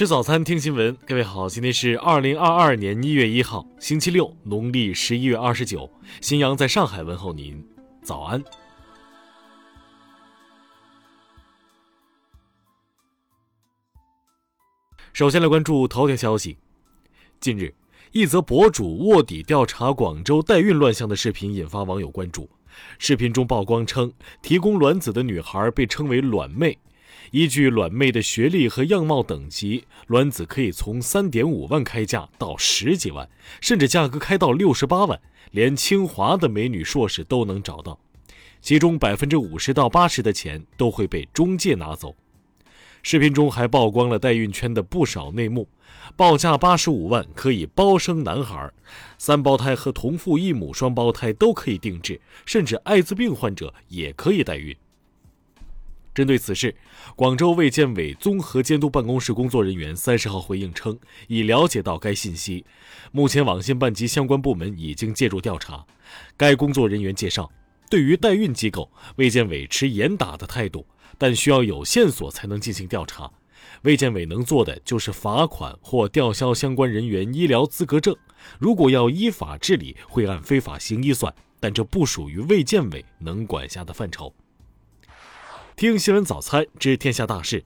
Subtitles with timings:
[0.00, 0.96] 吃早餐，听新闻。
[1.06, 5.90] 各位好，今天是二零二二年一月一号，星期六，农历十一月二十九。
[6.22, 7.62] 新阳在上海问候您，
[8.02, 8.42] 早安。
[15.12, 16.56] 首先来关注头条消息。
[17.38, 17.74] 近日，
[18.12, 22.48] 一则博主卧底调查广州代孕乱象的视频引发网友关注。
[22.98, 24.10] 视频中曝光称，
[24.40, 26.78] 提供卵子的女孩被称为“卵妹”。
[27.30, 33.28] 依据卵妹的学历和样貌等级，卵子可以从三点五万开价到十几万，
[33.60, 37.98] 甚至价格开到六十八万，连清华的美女硕士都能找到。
[38.60, 42.14] 其中百分之五十到八十的钱都会被中介拿走。
[43.02, 45.66] 视频中还曝光了代孕圈的不少内幕，
[46.16, 48.70] 报价八十五万可以包生男孩，
[49.16, 54.76] 三胞胎和同父异母双胞胎都可以定制，甚至艾滋病患者也可以代孕。
[56.20, 56.76] 针对此事，
[57.16, 62.62] 广州卫健委综合监督办公室工作人员三十号回应称，已了解到该信息，
[63.10, 65.82] 目前网信办及相关部门已经介入调查。
[66.36, 67.50] 该工作人员介绍，
[67.88, 70.84] 对于代孕机构，卫健委持严打的态度，
[71.16, 73.32] 但需要有线索才能进行调查。
[73.84, 78.14] 卫健委能做的就是罚款或吊销相关人员医疗资格证。
[78.58, 84.30] 如果要依法治理，会按非法行医算，但这不属于卫健委能管辖的范畴。
[85.80, 87.64] 听新闻早餐知天下大事。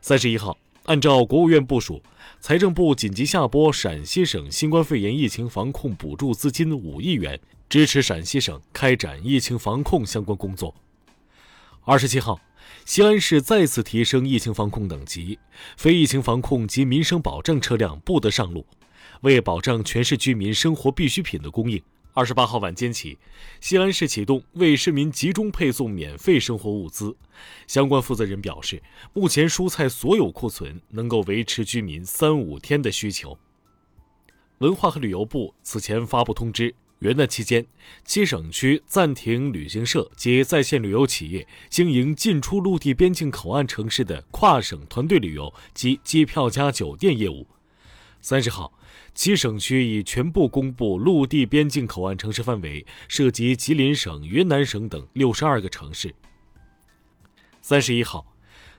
[0.00, 2.02] 三十一号，按照国务院部署，
[2.40, 10.74] 财政部紧急下拨陕西省新冠肺炎疫情防控补助资金五亿元，支持陕西省开展疫情防控相关工作。
[11.82, 12.40] 二十七号，
[12.86, 15.38] 西安市再次提升疫情防控等级，
[15.76, 18.64] 非疫情防控及民生保障车辆不得上路，
[19.20, 21.82] 为保障全市居民生活必需品的供应。
[22.16, 23.18] 二十八号晚间起，
[23.60, 27.16] 西安市启动为市民集中配送免费生活物资。
[27.66, 28.80] 相关负责人表示，
[29.12, 33.36] 目前蔬菜所有库存能够维持居民三五天的需求。
[34.58, 37.66] 文化和旅游部此前发布通知，元旦期间，
[38.04, 47.48] 七省区暂停旅行社及在线旅游企业经营进出陆地边境口岸城市的跨省团队旅游及机票加酒店业务。
[48.20, 48.72] 三十号。
[49.14, 56.12] 七省区已全部公布陆地边境口岸城市范围，涉及吉林省、云南省等六十二个城市。
[57.62, 58.26] 三十一号，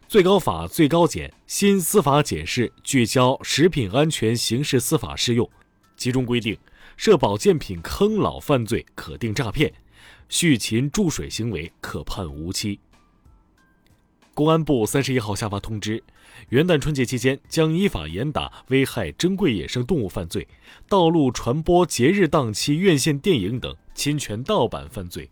[0.07, 5.49] 最高法、最高检新司法解释聚焦食品安全刑事司法适用，
[5.95, 6.57] 其中规定，
[6.97, 9.73] 涉保健品坑老犯罪可定诈骗，
[10.27, 12.79] 畜禽注水行为可判无期。
[14.35, 16.03] 公安部三十一号下发通知。
[16.49, 20.45] 元旦春节期间，将依法严打危害珍贵野生动物犯罪、
[20.89, 25.29] 道路传播节日档期院线电影等侵权盗版犯罪。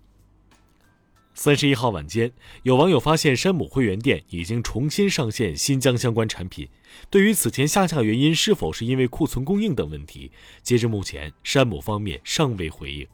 [1.34, 2.32] 三十一号晚间，
[2.62, 6.70] 有网友发现山姆会员店已经重新上线新疆相关产品。
[7.10, 10.32] 对于此前下架原因是否是因为库存供应等问题，
[10.62, 13.06] 截至目前，山姆方面尚未回应。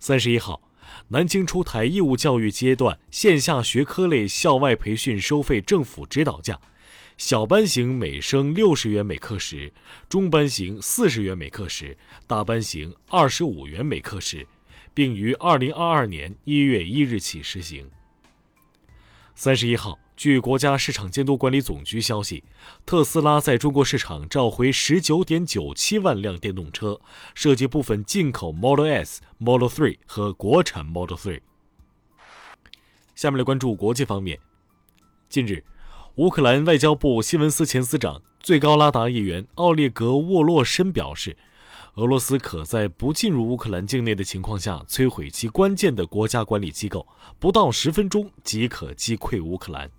[0.00, 0.60] 三十一号。
[1.08, 6.58] 南京出台义务教育阶段线下学科类校外培训收费政府指导价，
[7.16, 9.72] 小班型每生六十元每课时，
[10.08, 11.96] 中班型四十元每课时，
[12.26, 14.46] 大班型二十五元每课时，
[14.94, 17.90] 并于二零二二年一月一日起实行。
[19.34, 19.98] 三十一号。
[20.20, 22.44] 据国家市场监督管理总局消息，
[22.84, 27.00] 特斯拉在中国市场召回十九点九七万辆电动车，
[27.34, 31.40] 涉及部分进口 Model S、Model 3和国产 Model 3。
[33.14, 34.38] 下面来关注国际方面。
[35.30, 35.64] 近日，
[36.16, 41.34] 乌克兰外交部新闻司前司长、最高拉达议员奥列格·沃洛申表示。
[41.94, 47.06] 俄罗斯可在不进入乌克兰境内的情况下摧毁其关键的国家管理机构，
[47.38, 49.90] 不到十分钟即可击溃乌克兰。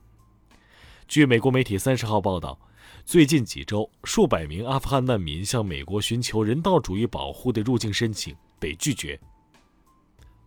[1.12, 2.58] 据美国媒体三十号报道，
[3.04, 9.20] 最近几周，数百名阿富汗难民向美国寻求人道主义保护的入境申请被拒绝。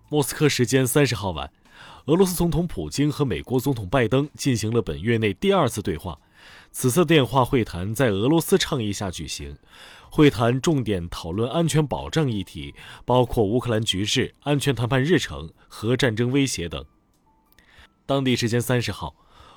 [0.08, 1.52] 莫斯科时间三十号晚，
[2.06, 6.18] 俄罗斯总统普京和美国总统拜登进行了本月内第二次对话。
[6.72, 9.54] 此次电话会谈在俄罗斯倡议下举行，
[10.08, 12.74] 会谈重点讨论安全保障议题，
[13.04, 16.82] 包括乌克兰局势、安全谈判日程和战争威胁等。
[18.06, 19.14] 当地时间三十号，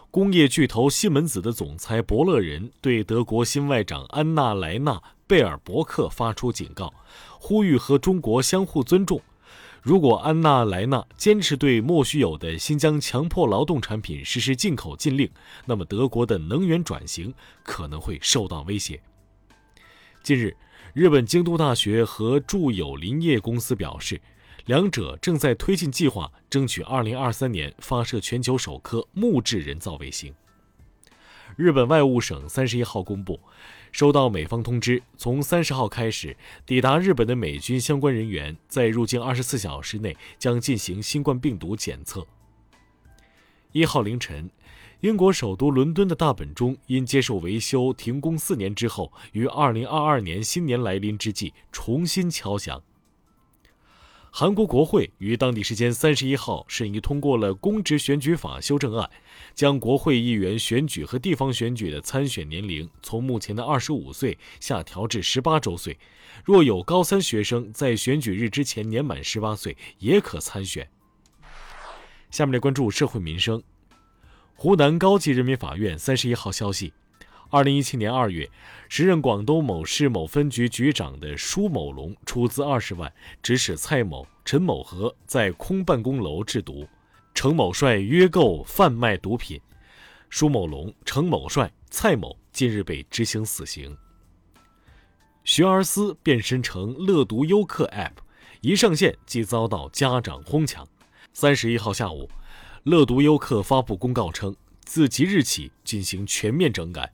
[0.10, 6.94] 工业巨头西门子的总裁伯乐人对德国新外长安娜莱纳贝尔伯克发出警告，
[7.40, 9.22] 呼吁和中国相互尊重。
[9.82, 15.30] 如果安娜莱纳坚持对莫须有的新疆强迫劳动产品实施进口禁令，
[15.66, 17.34] 那么德国的能源转型
[17.64, 19.00] 可能会受到威胁。
[20.24, 20.56] 近日，
[20.94, 24.20] 日本京都大学和住友林业公司表示，
[24.68, 30.34] 两者正在推进计划，争取2023年发射全球首颗木质人造卫星。
[31.56, 33.40] 日本外务省三十一号公布，
[33.94, 36.36] 收到美方通知，从三十号开始，
[36.66, 42.28] 抵达日本的美军相关人员在入境二十四小时内将进行新冠病毒检测。
[43.72, 44.50] 一号凌晨，
[45.00, 52.84] 英国首都伦敦的大本钟因接受维修停工四年之后，于二零二二年新年来临之际重新敲响。
[54.30, 59.10] 韩国国会于当地时间三十一号审议通过了公职选举法修正案，
[59.56, 65.98] 将国会议员选举和地方选举的参选年龄从目前的二十五岁下调至十八周岁。
[66.46, 70.88] 若有高三学生在选举日之前年满十八岁，也可参选。
[72.30, 73.64] 下面来关注社会民生。
[74.54, 76.94] 湖南高级人民法院三十一号消息。
[77.50, 78.50] 二零一七年二月，
[78.90, 83.12] 时任广东某市某分局局长的舒某龙出资二十万，
[83.42, 86.86] 指使蔡某、陈某和在空办公楼制毒，
[87.34, 89.62] 程某帅约购贩卖毒品。
[90.30, 93.98] 舒某龙、程某帅、蔡某近日被执行死刑。
[95.46, 98.12] 学而思变身成乐读优课 App，
[98.60, 100.86] 一上线即遭到家长哄抢。
[101.32, 102.30] 三十一号下午，
[102.84, 104.54] 乐读优课发布公告称，
[104.84, 107.14] 自即日起进行全面整改。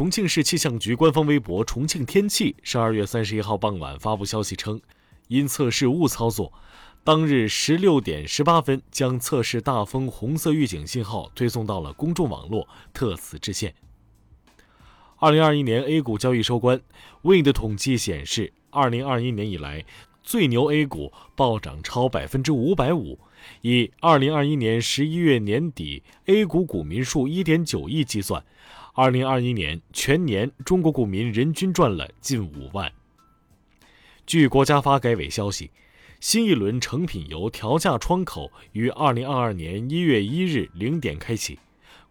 [0.00, 4.80] 重庆市气象局官方微博“重庆天气”十二月三十一号傍晚发布消息称，
[5.28, 6.50] 因测试误操作，
[7.04, 13.74] 当日十六点十八分将测试大风红色预警信号推送到了公众网络，特此致歉。
[15.18, 16.80] 二零二一年 A 股交易收官
[17.22, 19.84] ，Wind 统计显示，二零二一年以来
[20.22, 23.18] 最牛 A 股暴涨超百分之五百五，
[23.60, 28.42] 以二零二一年十一月年底 A 股股民数一点九亿计算。
[28.94, 32.92] 二零二一年全年，中国股民人均赚了近五万。
[34.26, 35.70] 据国家发改委消息，
[36.18, 41.60] 新一轮成品油调价窗口于二零二二年一月一日零点开启，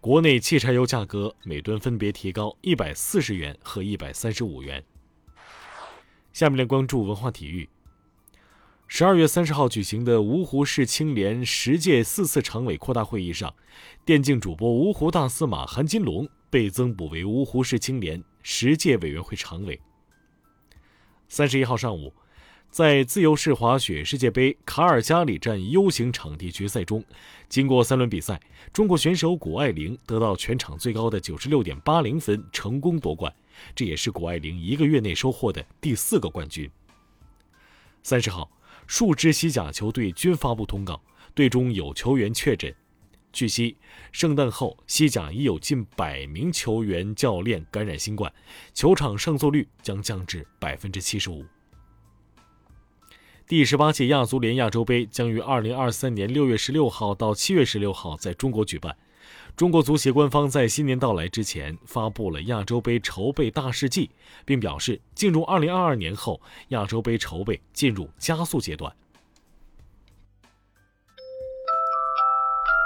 [0.00, 4.82] 国内汽柴油价格每吨分别提高一百四十元和一百三十五元。
[6.32, 7.68] 下面来关注文化体育。
[8.88, 13.54] 十二月三十号举行的芜湖市青联十届四次常委扩大会议上，
[14.06, 16.26] 电竞主播芜湖大司马韩金龙。
[16.50, 19.80] 被增补为芜湖市青联十届委员会常委。
[21.28, 22.12] 三十一号上午，
[22.70, 27.04] 在自由式滑雪世界杯卡尔加里站 U 型场地决赛中，
[27.48, 28.40] 经过三轮比赛，
[28.72, 33.32] 中国选手谷爱凌得到全场最高的九十六点八零分，成功夺冠。
[33.74, 36.68] 这也是谷爱凌一个月内收获的第四个冠军。
[38.02, 38.50] 三十号，
[38.86, 41.00] 数支西甲球队均发布通告，
[41.34, 42.74] 队中有球员确诊。
[43.32, 43.76] 据悉，
[44.12, 48.32] 圣诞后西甲已有近百名球员、教练感染新冠，
[48.74, 51.44] 球场上座率将降至百分之七十五。
[53.46, 58.96] 第十八届亚足联亚洲杯将于二零二三年六月十六号到七月十六号在中国举办。
[59.56, 64.10] 中国足协官方在新年到来之前发布了亚洲杯筹备大事记，
[64.44, 68.94] 并表示进入二零二二年后，亚洲杯筹备进入加速阶段。